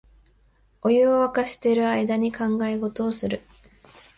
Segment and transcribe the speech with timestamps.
[0.81, 3.43] お湯をわかしてる間に考え事をする